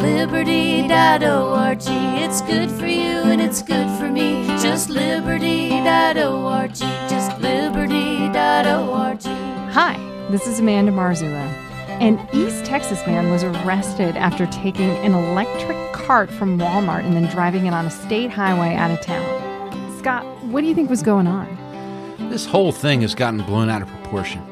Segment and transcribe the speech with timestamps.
[0.00, 1.78] liberty.org.
[1.82, 4.46] It's good for you and it's good for me.
[4.60, 6.74] Just liberty.org.
[6.74, 9.22] Just liberty.org.
[9.72, 11.46] Hi, this is Amanda Marzullo.
[12.00, 17.26] An East Texas man was arrested after taking an electric cart from Walmart and then
[17.26, 19.98] driving it on a state highway out of town.
[19.98, 21.46] Scott, what do you think was going on?
[22.30, 24.42] This whole thing has gotten blown out of proportion.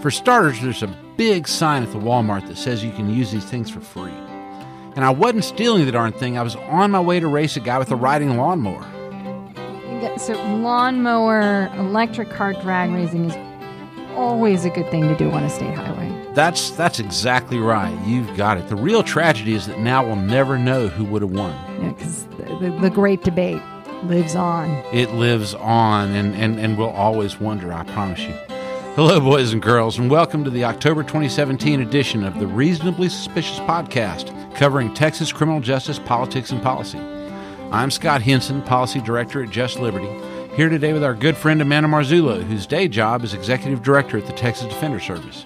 [0.00, 3.44] For starters, there's a big sign at the Walmart that says you can use these
[3.44, 4.12] things for free.
[4.96, 7.60] And I wasn't stealing the darn thing, I was on my way to race a
[7.60, 8.82] guy with a riding lawnmower.
[10.18, 13.36] So, lawnmower, electric cart drag racing is
[14.16, 16.12] always a good thing to do on a state highway.
[16.34, 17.96] That's that's exactly right.
[18.06, 18.68] You've got it.
[18.68, 21.52] The real tragedy is that now we'll never know who would have won.
[21.82, 23.62] Yeah, because the, the, the great debate
[24.04, 24.70] lives on.
[24.92, 28.34] It lives on and, and, and we'll always wonder, I promise you.
[28.94, 33.58] Hello, boys and girls, and welcome to the October 2017 edition of the Reasonably Suspicious
[33.60, 36.98] Podcast, covering Texas criminal justice, politics, and policy.
[37.72, 40.08] I'm Scott Henson, Policy Director at Just Liberty,
[40.54, 44.26] here today with our good friend Amanda Marzullo, whose day job is Executive Director at
[44.26, 45.44] the Texas Defender Service.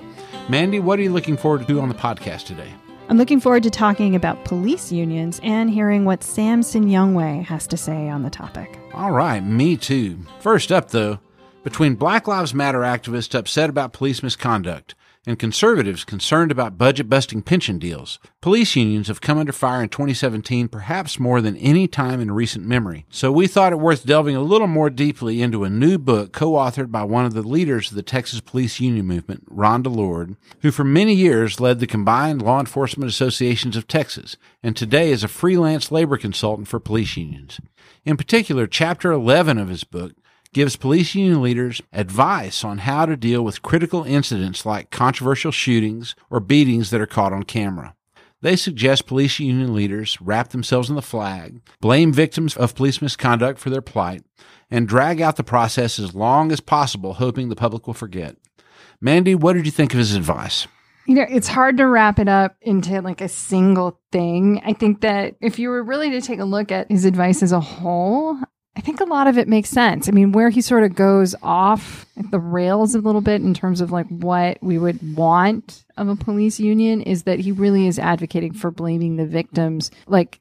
[0.48, 2.72] Mandy, what are you looking forward to on the podcast today?
[3.08, 7.78] I'm looking forward to talking about police unions and hearing what Sam Sinyangwe has to
[7.78, 8.78] say on the topic.
[8.92, 10.18] All right, me too.
[10.40, 11.18] First up, though,
[11.62, 14.94] between Black Lives Matter activists upset about police misconduct
[15.28, 19.90] and conservatives concerned about budget busting pension deals, police unions have come under fire in
[19.90, 23.04] 2017 perhaps more than any time in recent memory.
[23.10, 26.90] So we thought it worth delving a little more deeply into a new book co-authored
[26.90, 30.84] by one of the leaders of the Texas Police Union movement, Ron DeLord, who for
[30.84, 35.92] many years led the combined law enforcement associations of Texas and today is a freelance
[35.92, 37.60] labor consultant for police unions.
[38.06, 40.14] In particular, chapter 11 of his book
[40.52, 46.14] gives police union leaders advice on how to deal with critical incidents like controversial shootings
[46.30, 47.94] or beatings that are caught on camera.
[48.40, 53.58] They suggest police union leaders wrap themselves in the flag, blame victims of police misconduct
[53.58, 54.22] for their plight,
[54.70, 58.36] and drag out the process as long as possible, hoping the public will forget.
[59.00, 60.68] Mandy, what did you think of his advice?
[61.06, 64.60] You know, it's hard to wrap it up into like a single thing.
[64.64, 67.50] I think that if you were really to take a look at his advice as
[67.50, 68.38] a whole,
[68.78, 70.08] I think a lot of it makes sense.
[70.08, 73.80] I mean, where he sort of goes off the rails a little bit in terms
[73.80, 77.98] of like what we would want of a police union is that he really is
[77.98, 80.40] advocating for blaming the victims like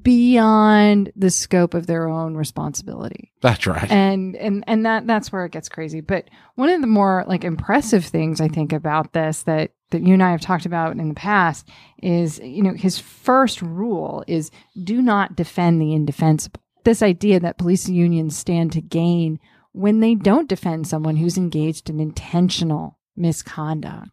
[0.00, 3.30] beyond the scope of their own responsibility.
[3.42, 3.90] That's right.
[3.90, 6.00] And and and that that's where it gets crazy.
[6.00, 10.14] But one of the more like impressive things I think about this that that you
[10.14, 11.68] and I have talked about in the past
[12.02, 14.50] is, you know, his first rule is
[14.82, 19.38] do not defend the indefensible this idea that police unions stand to gain
[19.72, 24.10] when they don't defend someone who's engaged in intentional misconduct.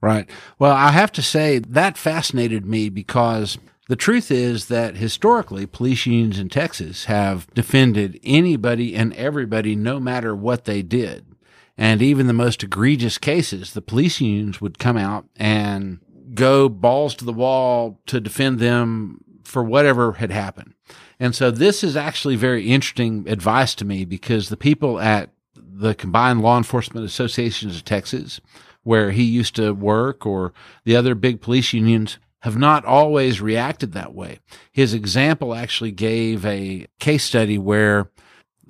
[0.00, 0.28] Right.
[0.58, 3.58] Well, I have to say that fascinated me because
[3.88, 9.98] the truth is that historically, police unions in Texas have defended anybody and everybody, no
[9.98, 11.24] matter what they did.
[11.76, 16.00] And even the most egregious cases, the police unions would come out and
[16.34, 20.74] go balls to the wall to defend them for whatever had happened.
[21.18, 25.94] And so this is actually very interesting advice to me because the people at the
[25.94, 28.40] Combined Law Enforcement Associations of Texas,
[28.82, 30.52] where he used to work, or
[30.84, 34.38] the other big police unions, have not always reacted that way.
[34.70, 38.10] His example actually gave a case study where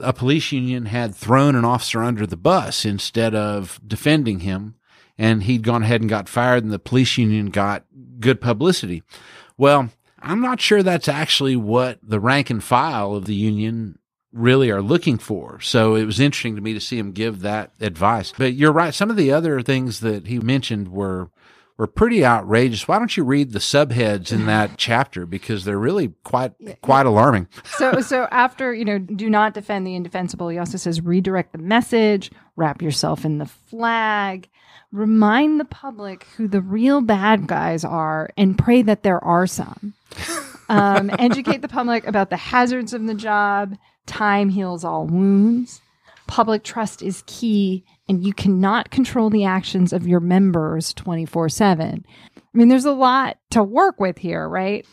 [0.00, 4.77] a police union had thrown an officer under the bus instead of defending him,
[5.19, 7.84] and he'd gone ahead and got fired, and the police union got
[8.21, 9.03] good publicity.
[9.56, 9.91] Well,
[10.21, 13.99] I'm not sure that's actually what the rank and file of the union
[14.33, 15.61] really are looking for.
[15.61, 18.33] So it was interesting to me to see him give that advice.
[18.37, 18.95] But you're right.
[18.95, 21.31] Some of the other things that he mentioned were
[21.79, 22.89] were pretty outrageous.
[22.89, 26.53] Why don't you read the subheads in that chapter because they're really quite
[26.83, 27.49] quite alarming.
[27.65, 31.59] so so after, you know, do not defend the indefensible, he also says redirect the
[31.59, 34.49] message, wrap yourself in the flag,
[34.93, 39.94] remind the public who the real bad guys are and pray that there are some.
[40.69, 43.76] Um, educate the public about the hazards of the job.
[44.06, 45.81] Time heals all wounds.
[46.26, 52.05] Public trust is key, and you cannot control the actions of your members 24 7.
[52.37, 54.87] I mean, there's a lot to work with here, right?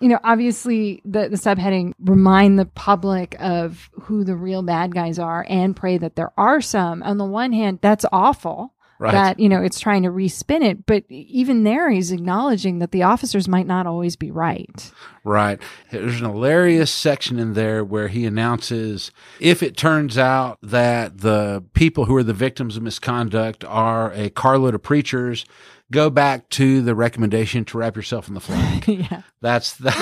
[0.00, 5.18] You know, obviously, the, the subheading remind the public of who the real bad guys
[5.18, 7.02] are and pray that there are some.
[7.02, 9.12] On the one hand, that's awful Right.
[9.12, 13.04] that you know it's trying to respin it but even there he's acknowledging that the
[13.04, 14.90] officers might not always be right
[15.28, 15.60] Right.
[15.90, 19.10] There's an hilarious section in there where he announces
[19.40, 24.30] if it turns out that the people who are the victims of misconduct are a
[24.30, 25.44] carload of preachers,
[25.90, 28.86] go back to the recommendation to wrap yourself in the flag.
[28.88, 29.22] yeah.
[29.40, 29.92] That's the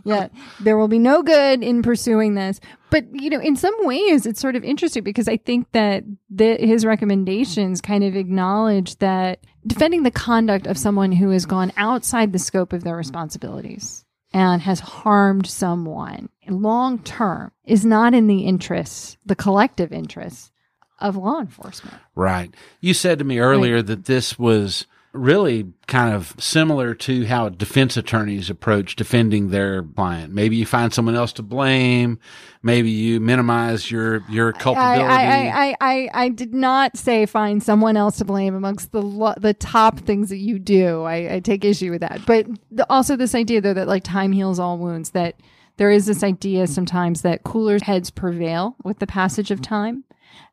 [0.04, 0.28] yeah,
[0.60, 2.60] there will be no good in pursuing this.
[2.90, 6.56] But you know, in some ways, it's sort of interesting because I think that the,
[6.56, 12.32] his recommendations kind of acknowledge that defending the conduct of someone who has gone outside
[12.32, 18.40] the scope of their responsibilities and has harmed someone long term is not in the
[18.40, 20.50] interests, the collective interests
[20.98, 21.96] of law enforcement.
[22.14, 22.54] Right.
[22.80, 27.96] You said to me earlier that this was really kind of similar to how defense
[27.96, 30.32] attorneys approach defending their client.
[30.32, 32.18] Maybe you find someone else to blame.
[32.62, 35.04] Maybe you minimize your your culpability.
[35.04, 39.54] I, I, I, I, did not say find someone else to blame amongst the the
[39.54, 41.02] top things that you do.
[41.04, 42.20] I, I take issue with that.
[42.26, 45.10] But the, also this idea though that like time heals all wounds.
[45.10, 45.36] That
[45.78, 50.04] there is this idea sometimes that cooler heads prevail with the passage of time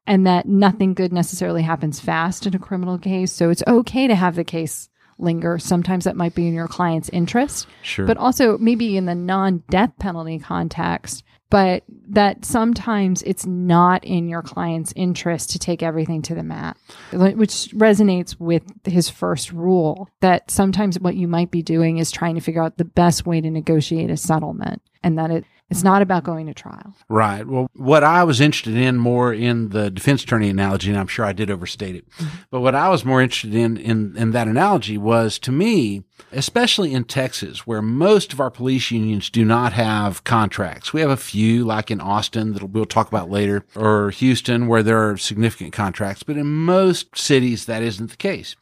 [0.08, 3.32] and that nothing good necessarily happens fast in a criminal case.
[3.32, 5.58] So it's okay to have the case linger.
[5.58, 8.06] Sometimes that might be in your client's interest, Sure.
[8.06, 11.24] but also maybe in the non death penalty context.
[11.52, 16.76] But that sometimes it's not in your client's interest to take everything to the mat,
[17.14, 22.34] which resonates with his first rule that sometimes what you might be doing is trying
[22.36, 26.04] to figure out the best way to negotiate a settlement and that it, it's not
[26.04, 26.94] about going to trial.
[27.10, 27.46] Right.
[27.46, 31.26] Well, what I was interested in more in the defense attorney analogy, and I'm sure
[31.26, 32.38] I did overstate it, mm-hmm.
[32.52, 36.94] but what I was more interested in, in, in that analogy was to me, especially
[36.94, 40.94] in Texas, where most of our police unions do not have contracts.
[40.94, 44.84] We have a few, like in Austin, that we'll talk about later, or Houston, where
[44.84, 48.56] there are significant contracts, but in most cities, that isn't the case.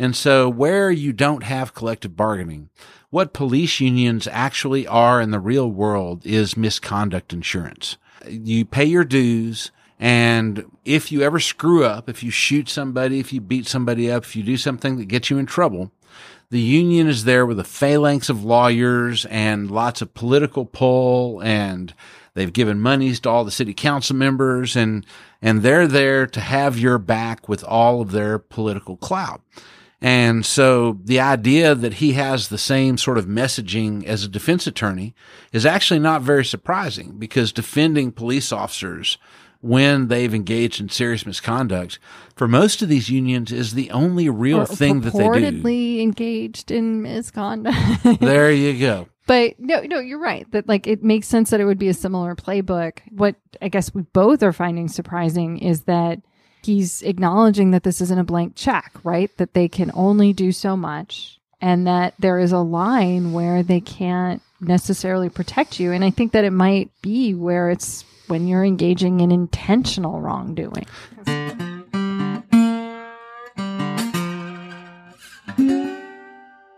[0.00, 2.70] And so where you don't have collective bargaining,
[3.10, 7.96] what police unions actually are in the real world is misconduct insurance.
[8.26, 9.72] You pay your dues.
[9.98, 14.24] And if you ever screw up, if you shoot somebody, if you beat somebody up,
[14.24, 15.90] if you do something that gets you in trouble,
[16.50, 21.94] the union is there with a phalanx of lawyers and lots of political pull and
[22.34, 25.04] they've given monies to all the city council members and,
[25.42, 29.42] and they're there to have your back with all of their political clout.
[30.02, 34.66] And so the idea that he has the same sort of messaging as a defense
[34.66, 35.14] attorney
[35.52, 39.18] is actually not very surprising because defending police officers
[39.60, 41.98] when they've engaged in serious misconduct
[42.34, 45.28] for most of these unions is the only real Or thing that they do.
[45.28, 47.76] purportedly engaged in misconduct.
[48.20, 49.08] There you go.
[49.26, 50.50] But no, no, you're right.
[50.52, 53.00] That like it makes sense that it would be a similar playbook.
[53.10, 56.20] What I guess we both are finding surprising is that
[56.64, 59.34] he's acknowledging that this isn't a blank check, right?
[59.36, 63.80] That they can only do so much and that there is a line where they
[63.80, 65.92] can't necessarily protect you.
[65.92, 70.86] And I think that it might be where it's when you're engaging in intentional wrongdoing.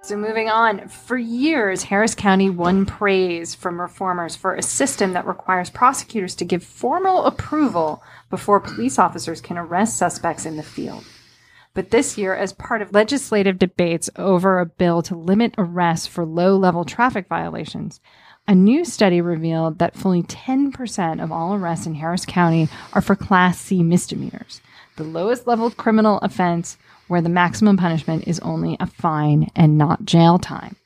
[0.05, 5.26] So moving on, for years, Harris County won praise from reformers for a system that
[5.26, 8.02] requires prosecutors to give formal approval
[8.32, 11.05] before police officers can arrest suspects in the field.
[11.75, 16.25] But this year, as part of legislative debates over a bill to limit arrests for
[16.25, 18.00] low level traffic violations,
[18.49, 23.14] a new study revealed that fully 10% of all arrests in Harris County are for
[23.14, 24.62] Class C misdemeanors,
[24.96, 30.06] the lowest level criminal offense where the maximum punishment is only a fine and not
[30.06, 30.77] jail time.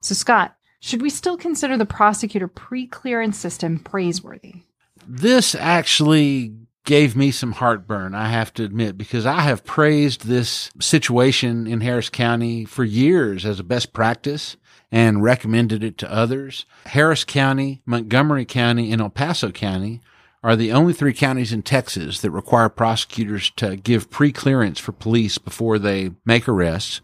[0.00, 4.62] So, Scott, should we still consider the prosecutor pre clearance system praiseworthy?
[5.06, 10.70] This actually gave me some heartburn, I have to admit, because I have praised this
[10.80, 14.56] situation in Harris County for years as a best practice
[14.90, 16.64] and recommended it to others.
[16.86, 20.00] Harris County, Montgomery County, and El Paso County
[20.42, 25.38] are the only three counties in Texas that require prosecutors to give pre-clearance for police
[25.38, 27.00] before they make arrests.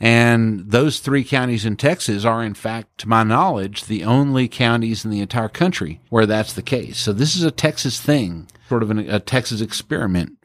[0.00, 5.04] And those three counties in Texas are, in fact, to my knowledge, the only counties
[5.04, 6.98] in the entire country where that's the case.
[6.98, 10.38] So this is a Texas thing, sort of an, a Texas experiment.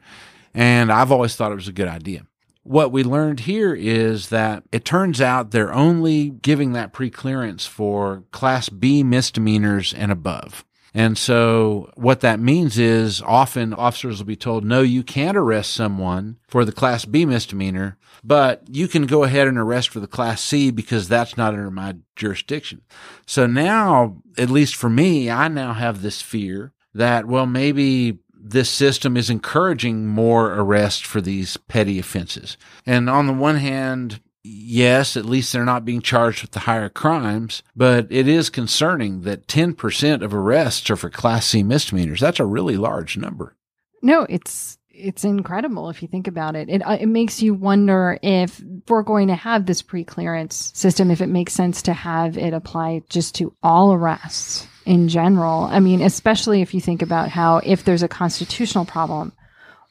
[0.52, 2.26] And I've always thought it was a good idea.
[2.64, 8.24] What we learned here is that it turns out they're only giving that pre-clearance for
[8.32, 10.64] class B misdemeanors and above.
[10.92, 15.72] And so what that means is often officers will be told, no, you can't arrest
[15.72, 20.08] someone for the class B misdemeanor, but you can go ahead and arrest for the
[20.08, 22.82] class C because that's not under my jurisdiction.
[23.24, 28.70] So now, at least for me, I now have this fear that, well, maybe this
[28.70, 32.56] system is encouraging more arrests for these petty offenses.
[32.84, 36.88] And on the one hand, yes, at least they're not being charged with the higher
[36.88, 42.20] crimes, but it is concerning that 10% of arrests are for class C misdemeanors.
[42.20, 43.56] That's a really large number.
[44.02, 46.70] No, it's it's incredible if you think about it.
[46.70, 51.20] It uh, it makes you wonder if we're going to have this pre-clearance system, if
[51.20, 55.64] it makes sense to have it apply just to all arrests in general.
[55.64, 59.32] I mean, especially if you think about how if there's a constitutional problem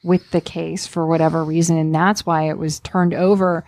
[0.02, 3.64] with the case for whatever reason, and that's why it was turned over.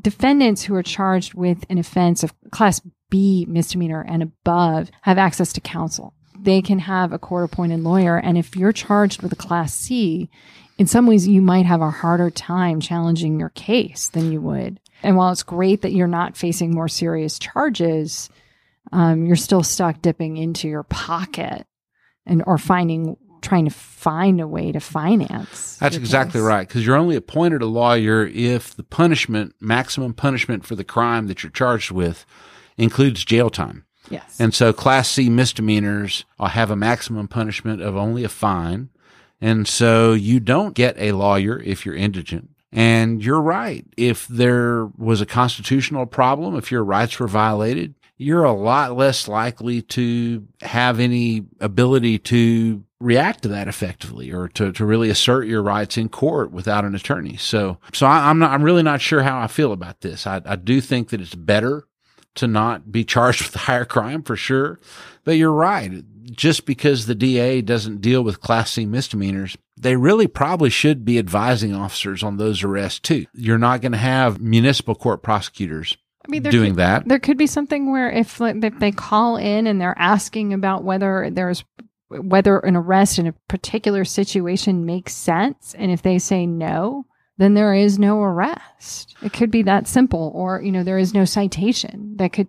[0.00, 5.52] Defendants who are charged with an offense of class B misdemeanor and above have access
[5.54, 8.16] to counsel they can have a court appointed lawyer.
[8.16, 10.30] And if you're charged with a class C,
[10.78, 14.80] in some ways you might have a harder time challenging your case than you would.
[15.02, 18.30] And while it's great that you're not facing more serious charges,
[18.92, 21.66] um, you're still stuck dipping into your pocket
[22.26, 25.76] and or finding trying to find a way to finance.
[25.78, 26.46] That's exactly case.
[26.46, 31.26] right because you're only appointed a lawyer if the punishment, maximum punishment for the crime
[31.28, 32.26] that you're charged with,
[32.76, 33.84] includes jail time.
[34.10, 34.40] Yes.
[34.40, 38.90] And so Class C misdemeanors have a maximum punishment of only a fine.
[39.40, 42.50] And so you don't get a lawyer if you're indigent.
[42.72, 43.84] And you're right.
[43.96, 49.28] If there was a constitutional problem, if your rights were violated, you're a lot less
[49.28, 55.46] likely to have any ability to react to that effectively or to, to really assert
[55.46, 57.38] your rights in court without an attorney.
[57.38, 60.26] So, so I, am not, I'm really not sure how I feel about this.
[60.26, 61.88] I, I do think that it's better
[62.34, 64.78] to not be charged with a higher crime for sure.
[65.24, 66.04] But you're right.
[66.30, 71.18] Just because the DA doesn't deal with class C misdemeanors, they really probably should be
[71.18, 73.24] advising officers on those arrests too.
[73.32, 75.96] You're not going to have municipal court prosecutors
[76.26, 77.08] I mean, doing could, that.
[77.08, 81.30] There could be something where if, if they call in and they're asking about whether
[81.30, 81.64] there's
[82.08, 87.06] whether an arrest in a particular situation makes sense, and if they say no,
[87.38, 89.14] then there is no arrest.
[89.22, 92.48] It could be that simple, or, you know, there is no citation that could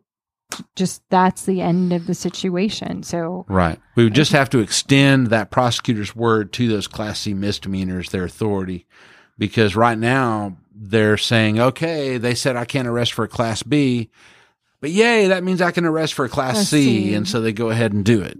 [0.75, 3.03] just that's the end of the situation.
[3.03, 3.79] So, right.
[3.95, 8.25] We would just have to extend that prosecutor's word to those Class C misdemeanors, their
[8.25, 8.85] authority,
[9.37, 14.09] because right now they're saying, okay, they said I can't arrest for a Class B,
[14.79, 17.13] but yay, that means I can arrest for a Class, class C, C.
[17.13, 18.39] And so they go ahead and do it.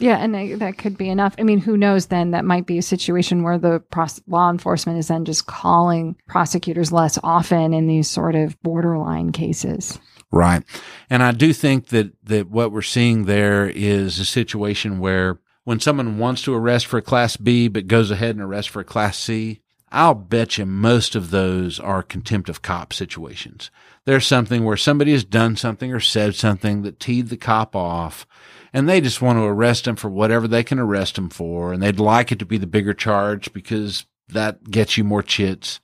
[0.00, 1.34] Yeah, and that could be enough.
[1.38, 2.30] I mean, who knows then?
[2.30, 6.92] That might be a situation where the pros- law enforcement is then just calling prosecutors
[6.92, 9.98] less often in these sort of borderline cases.
[10.30, 10.62] Right.
[11.10, 15.80] And I do think that, that what we're seeing there is a situation where when
[15.80, 18.84] someone wants to arrest for a class B, but goes ahead and arrests for a
[18.84, 23.70] class C, I'll bet you most of those are contempt of cop situations.
[24.04, 28.26] There's something where somebody has done something or said something that teed the cop off
[28.72, 31.72] and they just want to arrest him for whatever they can arrest him for.
[31.72, 35.80] And they'd like it to be the bigger charge because that gets you more chits.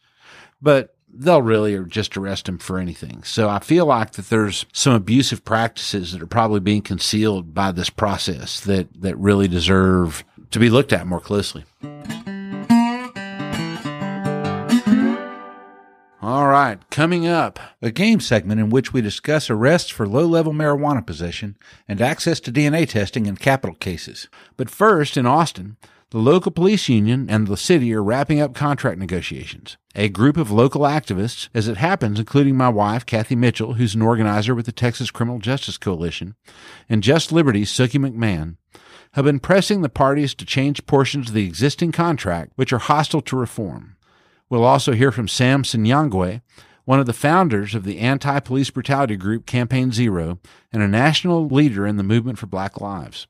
[0.60, 3.22] But they'll really just arrest him for anything.
[3.22, 7.72] So I feel like that there's some abusive practices that are probably being concealed by
[7.72, 11.64] this process that, that really deserve to be looked at more closely.
[16.24, 20.54] All right, coming up, a game segment in which we discuss arrests for low level
[20.54, 24.28] marijuana possession and access to DNA testing in capital cases.
[24.56, 25.76] But first, in Austin,
[26.12, 29.76] the local police union and the city are wrapping up contract negotiations.
[29.94, 34.00] A group of local activists, as it happens, including my wife, Kathy Mitchell, who's an
[34.00, 36.36] organizer with the Texas Criminal Justice Coalition,
[36.88, 38.56] and Just Liberty's Sukyi McMahon,
[39.12, 43.20] have been pressing the parties to change portions of the existing contract which are hostile
[43.20, 43.93] to reform.
[44.54, 46.40] We'll also hear from Sam Sinyangwe,
[46.84, 50.38] one of the founders of the anti police brutality group Campaign Zero
[50.72, 53.26] and a national leader in the movement for Black Lives.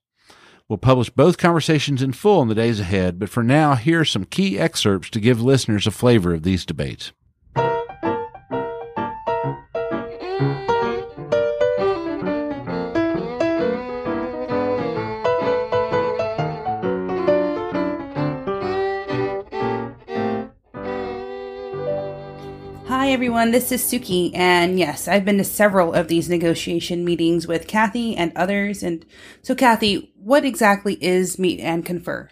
[0.69, 4.05] We'll publish both conversations in full in the days ahead, but for now, here are
[4.05, 7.13] some key excerpts to give listeners a flavor of these debates.
[23.15, 23.53] Everyone.
[23.53, 28.17] This is Sukyi, and yes, I've been to several of these negotiation meetings with Kathy
[28.17, 28.83] and others.
[28.83, 29.07] And
[29.41, 32.29] so, Kathy, what exactly is Meet and Confer?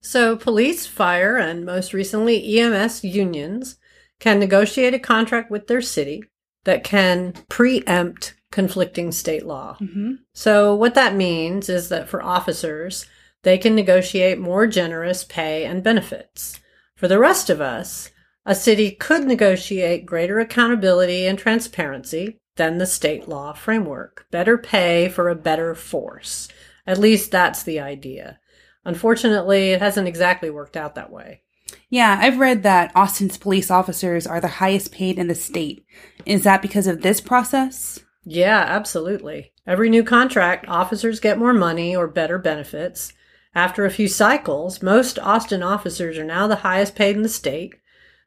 [0.00, 3.76] So, police, fire, and most recently EMS unions
[4.18, 6.24] can negotiate a contract with their city
[6.64, 9.76] that can preempt conflicting state law.
[9.80, 10.14] Mm-hmm.
[10.32, 13.06] So, what that means is that for officers,
[13.44, 16.58] they can negotiate more generous pay and benefits.
[16.96, 18.10] For the rest of us,
[18.46, 24.26] a city could negotiate greater accountability and transparency than the state law framework.
[24.30, 26.48] Better pay for a better force.
[26.86, 28.38] At least that's the idea.
[28.84, 31.42] Unfortunately, it hasn't exactly worked out that way.
[31.90, 35.84] Yeah, I've read that Austin's police officers are the highest paid in the state.
[36.24, 37.98] Is that because of this process?
[38.24, 39.52] Yeah, absolutely.
[39.66, 43.12] Every new contract, officers get more money or better benefits.
[43.54, 47.74] After a few cycles, most Austin officers are now the highest paid in the state.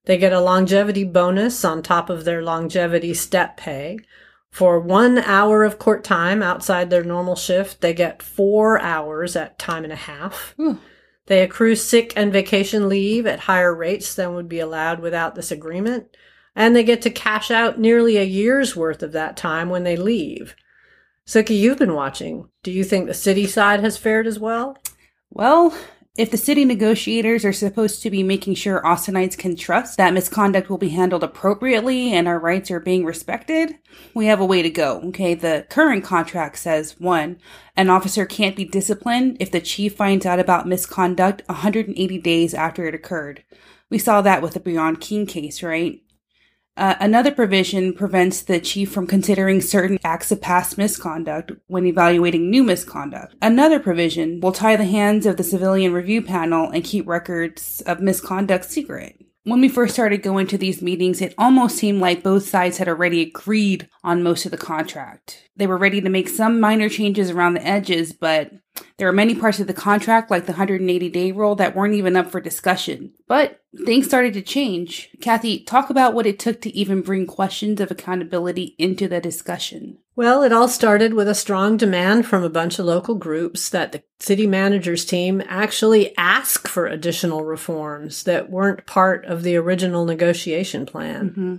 [0.06, 4.00] They get a longevity bonus on top of their longevity step pay.
[4.52, 9.60] For one hour of court time outside their normal shift, they get four hours at
[9.60, 10.56] time and a half.
[11.28, 15.52] They accrue sick and vacation leave at higher rates than would be allowed without this
[15.52, 16.08] agreement.
[16.56, 19.96] And they get to cash out nearly a year's worth of that time when they
[19.96, 20.56] leave.
[21.28, 22.50] Sukyi, you've been watching.
[22.64, 24.76] Do you think the city side has fared as well?
[25.30, 25.78] Well,
[26.20, 30.70] if the city negotiators are supposed to be making sure Austinites can trust that misconduct
[30.70, 33.78] will be handled appropriately and our rights are being respected,
[34.14, 35.00] we have a way to go.
[35.06, 37.40] Okay, the current contract says one,
[37.78, 42.86] an officer can't be disciplined if the chief finds out about misconduct 180 days after
[42.86, 43.46] it occurred.
[43.90, 46.02] We saw that with the Breaion King case, right?
[46.80, 52.50] Uh, another provision prevents the chief from considering certain acts of past misconduct when evaluating
[52.50, 53.36] new misconduct.
[53.42, 58.00] Another provision will tie the hands of the civilian review panel and keep records of
[58.00, 59.20] misconduct secret.
[59.46, 62.90] When we first started going to these meetings, it almost seemed like both sides had
[62.90, 65.50] already agreed on most of the contract.
[65.56, 68.52] They were ready to make some minor changes around the edges, but
[68.98, 72.18] there are many parts of the contract, like the 180 day rule, that weren't even
[72.18, 73.14] up for discussion.
[73.28, 75.10] But things started to change.
[75.22, 80.00] Kathy, talk about what it took to even bring questions of accountability into the discussion.
[80.20, 83.94] Well, it all started with a strong demand from a bunch of local groups that
[83.94, 90.04] the city manager's team actually ask for additional reforms that weren't part of the original
[90.04, 91.30] negotiation plan.
[91.30, 91.56] Mm-hmm.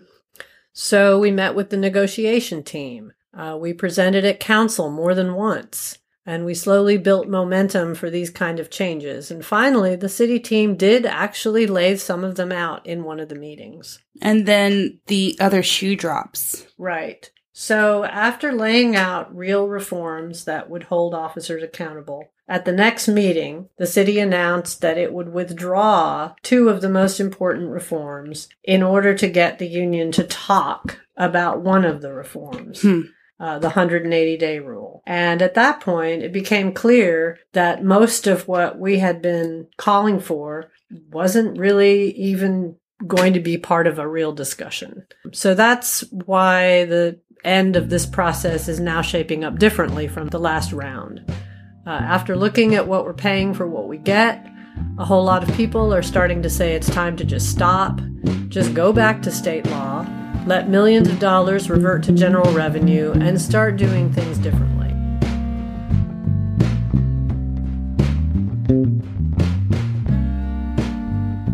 [0.74, 3.14] So we met with the negotiation team.
[3.32, 5.96] Uh, we presented at council more than once.
[6.26, 9.30] And we slowly built momentum for these kind of changes.
[9.30, 13.30] And finally, the city team did actually lay some of them out in one of
[13.30, 14.00] the meetings.
[14.20, 16.66] And then the other shoe drops.
[16.76, 17.30] Right.
[17.60, 23.68] So after laying out real reforms that would hold officers accountable, at the next meeting,
[23.76, 29.14] the city announced that it would withdraw two of the most important reforms in order
[29.14, 32.80] to get the union to talk about one of the reforms.
[32.80, 33.02] Hmm.
[33.38, 35.02] Uh, the 180 day rule.
[35.06, 40.18] And at that point, it became clear that most of what we had been calling
[40.18, 40.70] for
[41.10, 45.06] wasn't really even going to be part of a real discussion.
[45.32, 50.38] So that's why the end of this process is now shaping up differently from the
[50.38, 51.24] last round.
[51.86, 54.46] Uh, after looking at what we're paying for what we get,
[54.98, 58.00] a whole lot of people are starting to say it's time to just stop,
[58.48, 60.06] just go back to state law,
[60.46, 64.70] let millions of dollars revert to general revenue, and start doing things differently.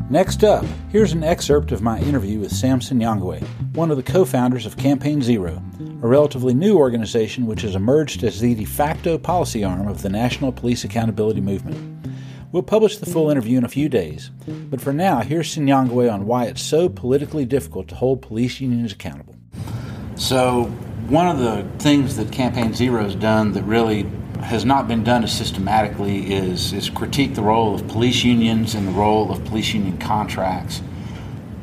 [0.09, 3.43] Next up, here's an excerpt of my interview with Sam Sinyangwe,
[3.75, 5.61] one of the co founders of Campaign Zero,
[6.01, 10.09] a relatively new organization which has emerged as the de facto policy arm of the
[10.09, 12.09] National Police Accountability Movement.
[12.53, 16.25] We'll publish the full interview in a few days, but for now, here's Sinyangwe on
[16.25, 19.35] why it's so politically difficult to hold police unions accountable.
[20.15, 20.67] So,
[21.09, 24.07] one of the things that Campaign Zero has done that really
[24.43, 28.89] has not been done as systematically is, is critique the role of police unions and
[28.89, 30.83] the role of police union contracts.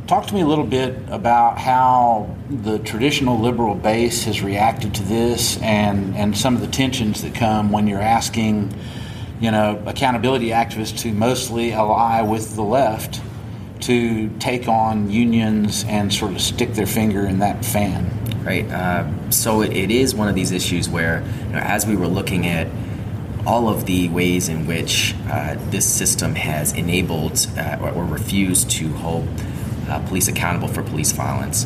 [0.07, 5.03] Talk to me a little bit about how the traditional liberal base has reacted to
[5.03, 8.73] this and, and some of the tensions that come when you're asking,
[9.39, 13.21] you know, accountability activists to mostly ally with the left
[13.81, 18.69] to take on unions and sort of stick their finger in that fan right?
[18.69, 22.07] Uh, so it, it is one of these issues where, you know, as we were
[22.07, 22.67] looking at
[23.45, 28.71] all of the ways in which uh, this system has enabled uh, or, or, refused
[28.71, 29.27] to hold
[29.89, 31.65] uh, police accountable for police violence,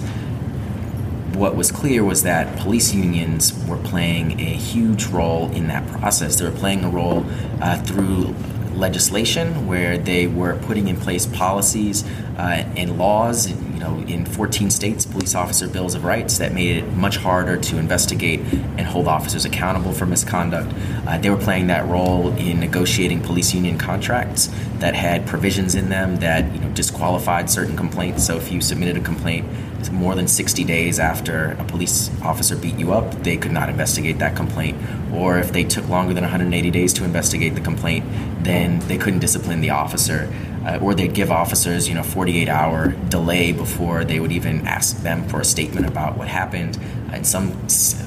[1.37, 6.39] what was clear was that police unions were playing a huge role in that process.
[6.39, 7.23] They were playing a role
[7.61, 8.33] uh, through
[8.73, 12.03] legislation where they were putting in place policies
[12.37, 16.77] uh, and laws you know, in 14 states, police officer bills of rights that made
[16.77, 20.73] it much harder to investigate and hold officers accountable for misconduct.
[21.05, 25.89] Uh, they were playing that role in negotiating police union contracts that had provisions in
[25.89, 28.25] them that you know disqualified certain complaints.
[28.25, 29.45] So if you submitted a complaint
[29.91, 34.17] more than 60 days after a police officer beat you up, they could not investigate
[34.17, 34.75] that complaint.
[35.13, 38.05] Or if they took longer than 180 days to investigate the complaint,
[38.43, 40.33] then they couldn't discipline the officer
[40.67, 44.97] uh, or they'd give officers, you know, 48 hour delay before they would even ask
[44.97, 46.77] them for a statement about what happened.
[47.13, 47.53] In some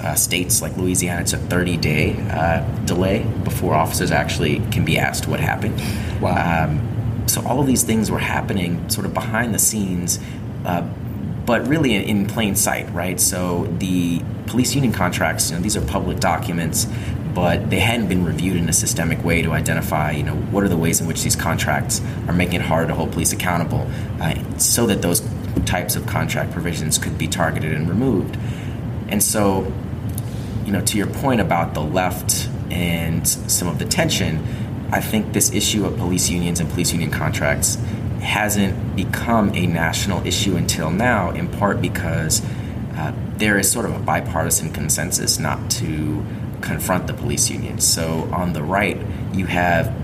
[0.03, 4.99] uh, states, like Louisiana, it's a 30 day uh, delay before officers actually can be
[4.99, 5.81] asked what happened.
[6.20, 6.66] Wow.
[6.66, 10.20] Um, so all of these things were happening sort of behind the scenes,
[10.66, 10.83] uh,
[11.46, 13.18] but really in, in plain sight, right?
[13.18, 16.87] So the police union contracts, you know, these are public documents
[17.35, 20.69] but they hadn't been reviewed in a systemic way to identify, you know, what are
[20.69, 23.88] the ways in which these contracts are making it harder to hold police accountable,
[24.21, 25.23] uh, so that those
[25.66, 28.37] types of contract provisions could be targeted and removed.
[29.09, 29.73] And so,
[30.64, 34.38] you know, to your point about the left and some of the tension,
[34.93, 37.77] I think this issue of police unions and police union contracts
[38.21, 42.43] hasn't become a national issue until now, in part because
[42.95, 46.25] uh, there is sort of a bipartisan consensus not to
[46.61, 47.87] confront the police unions.
[47.87, 48.99] So on the right,
[49.33, 49.94] you have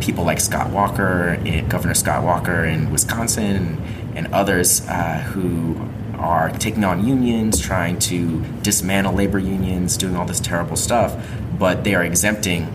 [0.00, 3.82] people like Scott Walker, eh, Governor Scott Walker in Wisconsin,
[4.14, 5.76] and others uh, who
[6.18, 11.16] are taking on unions, trying to dismantle labor unions, doing all this terrible stuff,
[11.58, 12.72] but they are exempting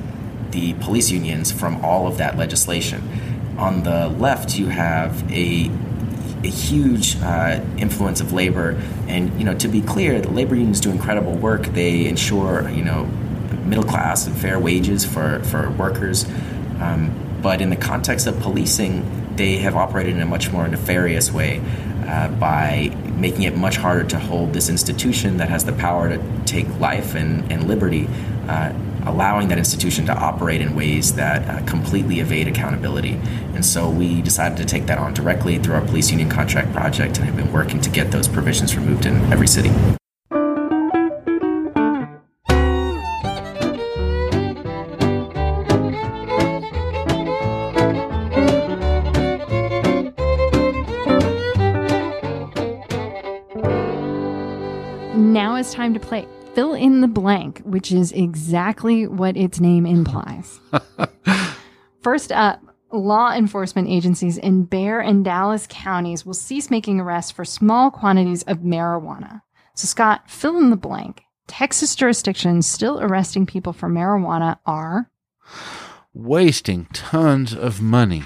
[0.51, 3.01] the police unions from all of that legislation.
[3.57, 5.69] On the left, you have a
[6.43, 8.81] a huge uh, influence of labor.
[9.07, 11.67] And you know, to be clear, the labor unions do incredible work.
[11.67, 13.05] They ensure you know
[13.65, 16.25] middle class and fair wages for for workers.
[16.79, 21.31] Um, but in the context of policing, they have operated in a much more nefarious
[21.31, 21.61] way
[22.05, 26.21] uh, by making it much harder to hold this institution that has the power to
[26.45, 28.07] take life and, and liberty
[28.49, 28.73] uh,
[29.05, 33.19] allowing that institution to operate in ways that uh, completely evade accountability.
[33.59, 37.17] And so we decided to take that on directly through our police union contract project
[37.17, 39.67] and have been working to get those provisions removed in every city.
[55.17, 59.85] Now it's time to play fill in the blank, which is exactly what its name
[59.85, 60.61] implies.
[62.01, 67.45] First up, law enforcement agencies in Bexar and Dallas counties will cease making arrests for
[67.45, 69.41] small quantities of marijuana.
[69.75, 71.23] So, Scott, fill in the blank.
[71.47, 75.09] Texas jurisdictions still arresting people for marijuana are
[76.13, 78.23] wasting tons of money.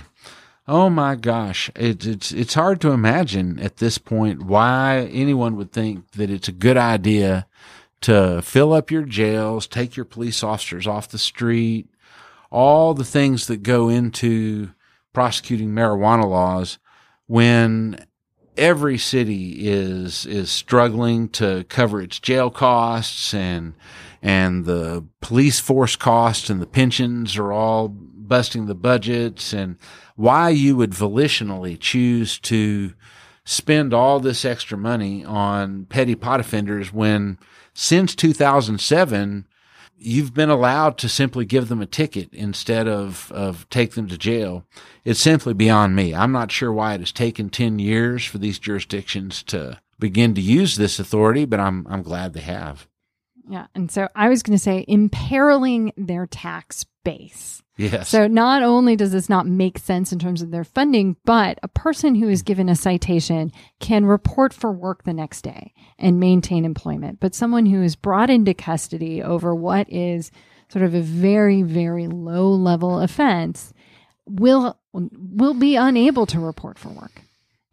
[0.67, 5.71] Oh my gosh, it, it's it's hard to imagine at this point why anyone would
[5.71, 7.47] think that it's a good idea
[8.01, 11.87] to fill up your jails, take your police officers off the street,
[12.53, 14.69] all the things that go into
[15.11, 16.77] prosecuting marijuana laws
[17.25, 18.05] when
[18.55, 23.73] every city is is struggling to cover its jail costs and
[24.21, 29.75] and the police force costs and the pensions are all busting the budgets and
[30.15, 32.93] why you would volitionally choose to
[33.45, 37.37] spend all this extra money on petty pot offenders when
[37.73, 39.47] since 2007,
[39.97, 44.17] you've been allowed to simply give them a ticket instead of, of take them to
[44.17, 44.65] jail.
[45.05, 46.13] It's simply beyond me.
[46.13, 50.41] I'm not sure why it has taken 10 years for these jurisdictions to begin to
[50.41, 52.87] use this authority, but I'm, I'm glad they have.
[53.47, 53.67] Yeah.
[53.73, 57.62] And so I was going to say imperiling their tax base.
[57.75, 58.09] Yes.
[58.09, 61.67] So not only does this not make sense in terms of their funding, but a
[61.67, 66.65] person who is given a citation can report for work the next day and maintain
[66.65, 67.19] employment.
[67.19, 70.31] But someone who is brought into custody over what is
[70.69, 73.73] sort of a very, very low level offense
[74.25, 77.21] will will be unable to report for work.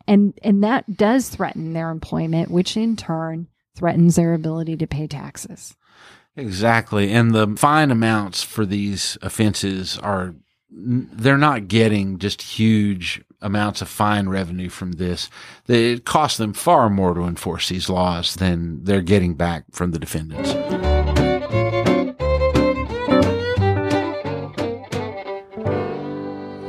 [0.06, 5.06] And and that does threaten their employment, which in turn threatens their ability to pay
[5.06, 5.74] taxes.
[6.36, 7.12] Exactly.
[7.12, 10.34] And the fine amounts for these offenses are,
[10.70, 15.28] they're not getting just huge amounts of fine revenue from this.
[15.66, 19.98] It costs them far more to enforce these laws than they're getting back from the
[19.98, 20.50] defendants.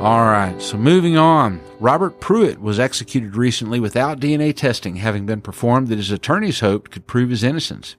[0.00, 1.60] All right, so moving on.
[1.78, 6.90] Robert Pruitt was executed recently without DNA testing having been performed that his attorneys hoped
[6.90, 7.94] could prove his innocence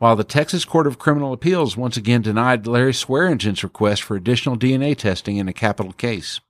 [0.00, 4.56] while the Texas Court of Criminal Appeals once again denied Larry Swearingen's request for additional
[4.56, 6.40] DNA testing in a capital case.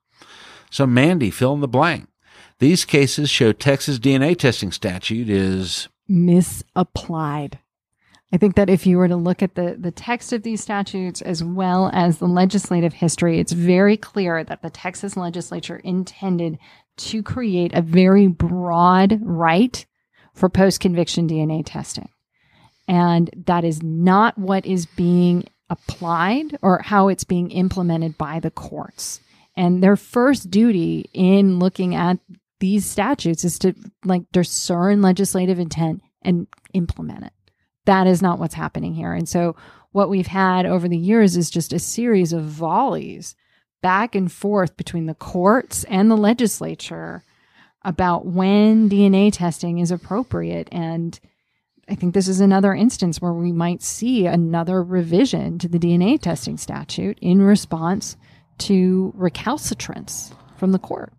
[0.70, 2.06] So, Mandy, fill in the blank.
[2.60, 7.58] These cases show Texas DNA testing statute is misapplied.
[8.32, 11.20] I think that if you were to look at the, the text of these statutes
[11.20, 16.56] as well as the legislative history, it's very clear that the Texas legislature intended
[16.98, 19.84] to create a very broad right
[20.34, 22.10] for post conviction DNA testing.
[22.90, 28.50] And that is not what is being applied or how it's being implemented by the
[28.50, 29.20] courts.
[29.56, 32.18] And their first duty in looking at
[32.58, 33.74] these statutes is to
[34.04, 37.32] like discern legislative intent and implement it.
[37.84, 39.12] That is not what's happening here.
[39.12, 39.54] And so
[39.92, 43.36] what we've had over the years is just a series of volleys
[43.82, 47.22] back and forth between the courts and the legislature
[47.82, 51.20] about when DNA testing is appropriate and
[51.90, 56.20] I think this is another instance where we might see another revision to the DNA
[56.20, 58.16] testing statute in response
[58.58, 61.12] to recalcitrance from the court.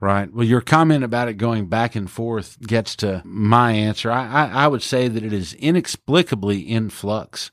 [0.00, 0.32] Right.
[0.32, 4.10] Well, your comment about it going back and forth gets to my answer.
[4.10, 7.50] I, I, I, would say that it is inexplicably in flux.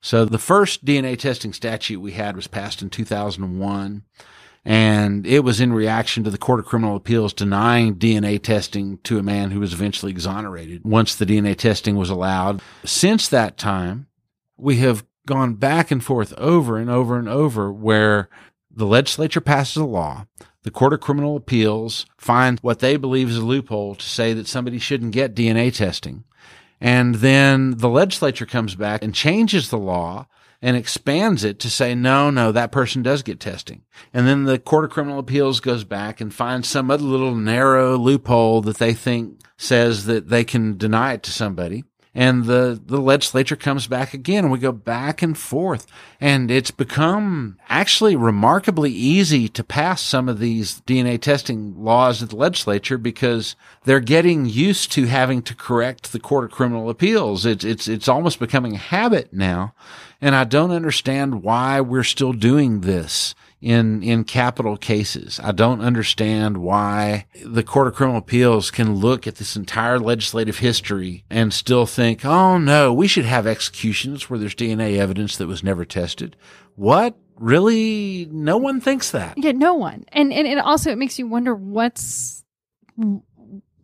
[0.00, 4.02] So the first DNA testing statute we had was passed in 2001.
[4.68, 9.18] And it was in reaction to the Court of Criminal Appeals denying DNA testing to
[9.18, 12.60] a man who was eventually exonerated once the DNA testing was allowed.
[12.84, 14.08] Since that time,
[14.58, 18.28] we have gone back and forth over and over and over where
[18.70, 20.26] the legislature passes a law.
[20.64, 24.48] The Court of Criminal Appeals finds what they believe is a loophole to say that
[24.48, 26.24] somebody shouldn't get DNA testing.
[26.78, 30.26] And then the legislature comes back and changes the law
[30.60, 33.82] and expands it to say, no, no, that person does get testing.
[34.12, 37.96] And then the Court of Criminal Appeals goes back and finds some other little narrow
[37.96, 41.84] loophole that they think says that they can deny it to somebody.
[42.14, 45.86] And the, the legislature comes back again and we go back and forth.
[46.20, 52.30] And it's become actually remarkably easy to pass some of these DNA testing laws at
[52.30, 57.46] the legislature because they're getting used to having to correct the Court of Criminal Appeals.
[57.46, 59.74] It's, it's, it's almost becoming a habit now.
[60.20, 65.40] And I don't understand why we're still doing this in, in capital cases.
[65.42, 70.58] I don't understand why the Court of Criminal Appeals can look at this entire legislative
[70.58, 75.46] history and still think, oh no, we should have executions where there's DNA evidence that
[75.46, 76.36] was never tested.
[76.74, 77.16] What?
[77.36, 78.28] Really?
[78.30, 79.34] No one thinks that.
[79.38, 80.04] Yeah, no one.
[80.08, 82.44] And, and it also, it makes you wonder what's,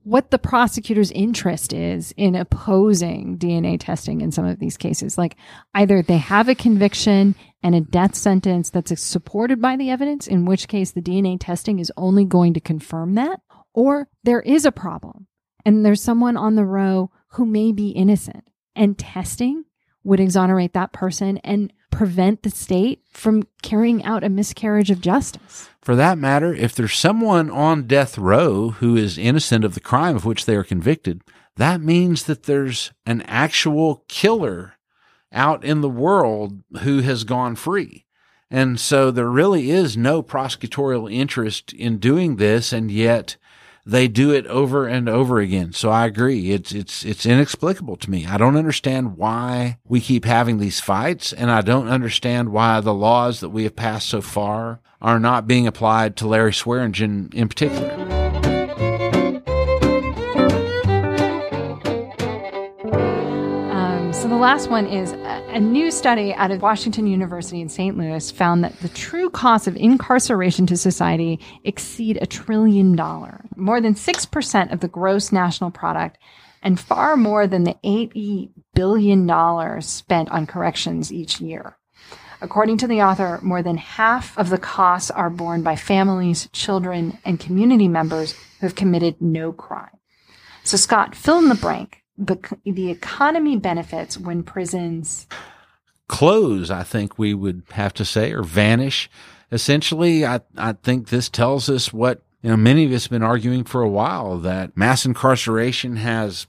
[0.05, 5.19] what the prosecutor's interest is in opposing DNA testing in some of these cases.
[5.19, 5.37] Like
[5.75, 10.45] either they have a conviction and a death sentence that's supported by the evidence, in
[10.45, 13.41] which case the DNA testing is only going to confirm that,
[13.73, 15.27] or there is a problem
[15.65, 18.45] and there's someone on the row who may be innocent
[18.77, 19.65] and testing
[20.05, 25.69] would exonerate that person and prevent the state from carrying out a miscarriage of justice.
[25.81, 30.17] For that matter, if there's someone on death row who is innocent of the crime
[30.17, 31.23] of which they are convicted,
[31.57, 34.75] that means that there's an actual killer
[35.33, 38.05] out in the world who has gone free.
[38.51, 42.73] And so there really is no prosecutorial interest in doing this.
[42.73, 43.37] And yet
[43.87, 45.73] they do it over and over again.
[45.73, 46.53] So I agree.
[46.53, 48.27] It's, it's, it's inexplicable to me.
[48.27, 51.33] I don't understand why we keep having these fights.
[51.33, 55.47] And I don't understand why the laws that we have passed so far are not
[55.47, 58.14] being applied to Larry Swearingen in particular.
[64.25, 67.95] So the last one is a, a, new study out of Washington University in St.
[67.99, 73.83] Louis found that the true cost of incarceration to society exceed a trillion dollar, more
[73.83, 76.17] than 6% of the gross national product,
[76.63, 81.77] and far more than the $80 billion spent on corrections each year.
[82.41, 87.19] According to the author, more than half of the costs are borne by families, children,
[87.27, 89.99] and community members who have committed no crime.
[90.63, 95.27] So Scott, fill in the blank the the economy benefits when prisons
[96.09, 96.71] close.
[96.71, 99.11] I think we would have to say or vanish.
[99.51, 102.57] Essentially, I I think this tells us what you know.
[102.57, 106.47] Many of us have been arguing for a while that mass incarceration has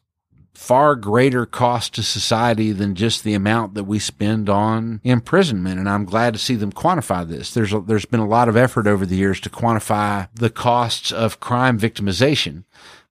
[0.57, 5.79] far greater cost to society than just the amount that we spend on imprisonment.
[5.79, 7.53] And I'm glad to see them quantify this.
[7.53, 11.11] There's a, there's been a lot of effort over the years to quantify the costs
[11.11, 12.63] of crime victimization.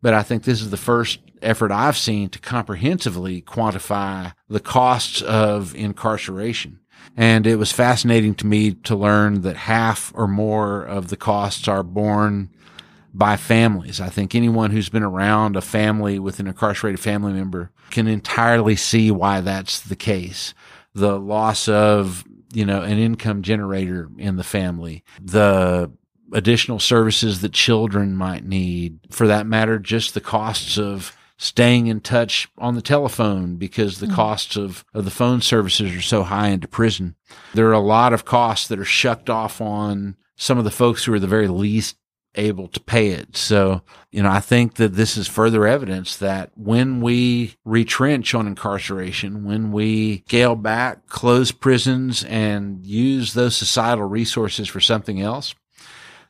[0.05, 5.23] But I think this is the first effort I've seen to comprehensively quantify the costs
[5.23, 6.81] of incarceration.
[7.17, 11.69] And it was fascinating to me to learn that half or more of the costs
[11.69, 12.51] are borne
[13.15, 13.99] by families.
[13.99, 18.77] I think anyone who's been around a family with an incarcerated family member can entirely
[18.77, 20.53] see why that's the case.
[20.93, 25.91] The loss of, you know, an income generator in the family, the
[26.33, 32.01] additional services that children might need, for that matter, just the costs of staying in
[32.01, 34.15] touch on the telephone because the mm-hmm.
[34.15, 37.17] costs of, of the phone services are so high into prison.
[37.55, 41.05] There are a lot of costs that are shucked off on some of the folks
[41.05, 41.97] who are the very least
[42.37, 43.37] able to pay it.
[43.37, 48.47] So, you know, I think that this is further evidence that when we retrench on
[48.47, 55.55] incarceration, when we scale back, close prisons and use those societal resources for something else,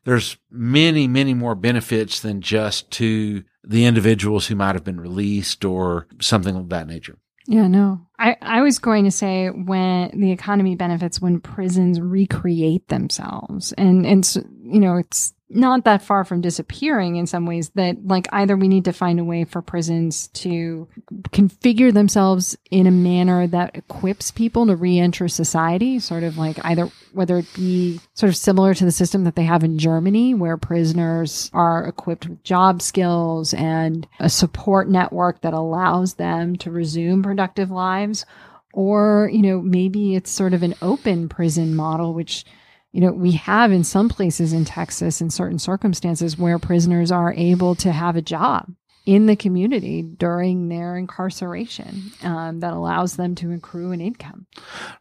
[0.05, 5.64] there's many, many more benefits than just to the individuals who might have been released
[5.64, 7.19] or something of that nature.
[7.47, 8.07] Yeah, no.
[8.19, 13.73] I, I was going to say when the economy benefits when prisons recreate themselves.
[13.73, 18.27] And, and, you know, it's not that far from disappearing in some ways that like
[18.33, 20.88] either we need to find a way for prisons to
[21.29, 26.90] configure themselves in a manner that equips people to re-enter society sort of like either
[27.12, 30.57] whether it be sort of similar to the system that they have in Germany where
[30.57, 37.23] prisoners are equipped with job skills and a support network that allows them to resume
[37.23, 38.27] productive lives.
[38.73, 42.45] Or you know maybe it's sort of an open prison model which
[42.94, 47.35] you know, we have in some places in Texas, in certain circumstances, where prisoners are
[47.35, 48.72] able to have a job
[49.04, 54.46] in the community during their incarceration um, that allows them to accrue an income.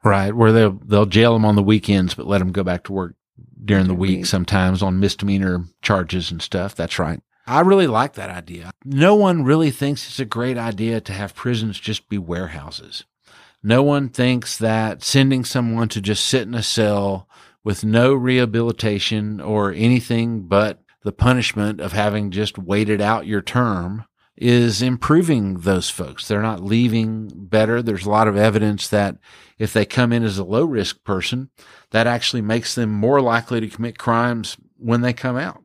[0.03, 2.93] Right, where they'll they'll jail them on the weekends, but let them go back to
[2.93, 3.13] work
[3.63, 4.25] during the week Right.
[4.25, 6.73] sometimes on misdemeanor charges and stuff.
[6.73, 7.21] That's right.
[7.45, 8.71] I really like that idea.
[8.83, 13.03] No one really thinks it's a great idea to have prisons just be warehouses.
[13.61, 17.27] No one thinks that sending someone to just sit in a cell
[17.63, 24.05] with no rehabilitation or anything but the punishment of having just waited out your term
[24.35, 26.27] is improving those folks.
[26.27, 27.81] They're not leaving better.
[27.81, 29.17] There's a lot of evidence that
[29.59, 31.49] if they come in as a low risk person,
[31.91, 35.63] that actually makes them more likely to commit crimes when they come out.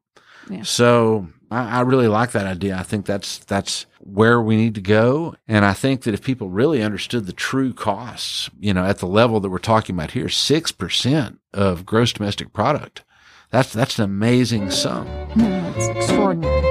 [0.51, 0.63] Yeah.
[0.63, 2.77] So I, I really like that idea.
[2.77, 5.35] I think that's that's where we need to go.
[5.47, 9.07] And I think that if people really understood the true costs, you know, at the
[9.07, 13.05] level that we're talking about here, six percent of gross domestic product.
[13.51, 15.07] That's that's an amazing sum.
[15.35, 16.63] That's extraordinary.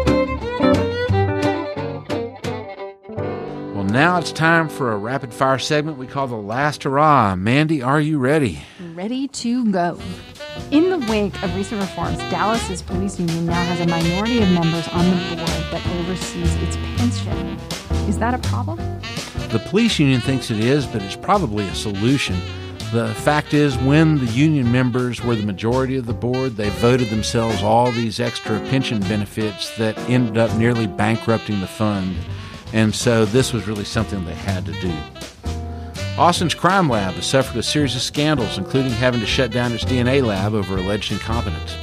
[3.74, 7.36] Well, now it's time for a rapid fire segment we call the last hurrah.
[7.36, 8.62] Mandy, are you ready?
[8.94, 10.00] Ready to go.
[10.72, 14.88] In the wake of recent reforms, Dallas's police union now has a minority of members
[14.90, 17.58] on the board that oversees its pension.
[18.10, 18.78] Is that a problem?
[19.50, 22.36] The police union thinks it is, but it's probably a solution.
[22.92, 27.10] The fact is, when the union members were the majority of the board, they voted
[27.10, 32.16] themselves all these extra pension benefits that ended up nearly bankrupting the fund.
[32.74, 34.94] And so this was really something they had to do.
[36.18, 39.86] Austin's crime lab has suffered a series of scandals, including having to shut down its
[39.86, 41.78] DNA lab over alleged incompetence.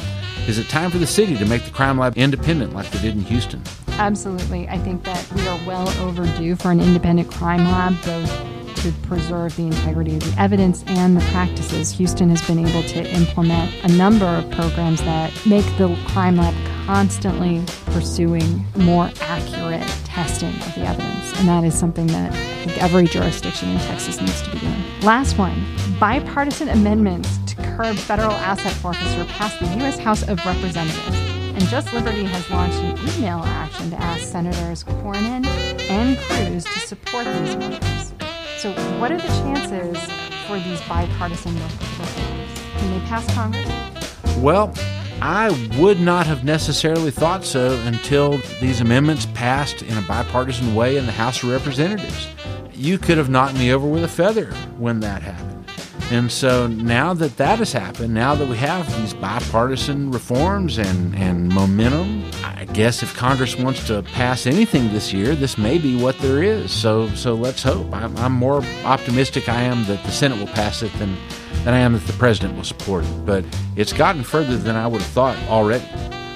[0.49, 3.15] Is it time for the city to make the crime lab independent like they did
[3.15, 3.63] in Houston?
[3.91, 4.69] Absolutely.
[4.69, 9.55] I think that we are well overdue for an independent crime lab, both to preserve
[9.55, 11.93] the integrity of the evidence and the practices.
[11.93, 16.55] Houston has been able to implement a number of programs that make the crime lab
[16.87, 21.39] constantly pursuing more accurate testing of the evidence.
[21.39, 25.01] And that is something that I think every jurisdiction in Texas needs to be doing.
[25.03, 25.65] Last one
[25.99, 29.99] bipartisan amendments to curb federal asset forfeiture passed the U.S.
[29.99, 31.17] House of Representatives.
[31.55, 35.47] And Just Liberty has launched an email action to ask Senators Cornyn
[35.89, 38.13] and Cruz to support these measures.
[38.59, 39.97] So, what are the chances
[40.47, 42.61] for these bipartisan reforms?
[42.77, 44.37] Can they pass Congress?
[44.39, 44.75] Well,
[45.21, 50.97] I would not have necessarily thought so until these amendments passed in a bipartisan way
[50.97, 52.29] in the House of Representatives.
[52.73, 55.54] You could have knocked me over with a feather when that happened.
[56.11, 61.15] And so now that that has happened, now that we have these bipartisan reforms and,
[61.17, 66.01] and momentum, I guess if Congress wants to pass anything this year, this may be
[66.01, 66.71] what there is.
[66.71, 67.93] So so let's hope.
[67.93, 71.17] I'm, I'm more optimistic I am that the Senate will pass it than,
[71.65, 73.27] than I am that the president will support it.
[73.27, 75.89] But it's gotten further than I would have thought already.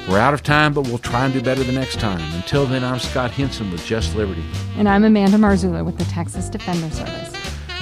[0.09, 2.23] We're out of time, but we'll try and do better the next time.
[2.35, 4.43] Until then, I'm Scott Henson with Just Liberty.
[4.79, 7.38] And I'm Amanda Marzullo with the Texas Defender Service.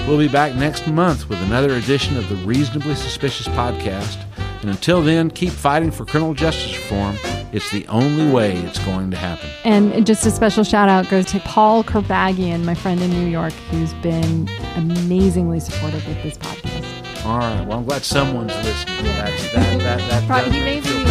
[0.07, 4.23] We'll be back next month with another edition of the Reasonably Suspicious podcast.
[4.61, 7.17] And until then, keep fighting for criminal justice reform.
[7.53, 9.49] It's the only way it's going to happen.
[9.65, 13.53] And just a special shout out goes to Paul Kerbagian, my friend in New York,
[13.71, 17.25] who's been amazingly supportive with this podcast.
[17.27, 17.67] All right.
[17.67, 19.05] Well, I'm glad someone's listening.
[19.07, 21.06] That's, that, that, that, Probably- does he may be.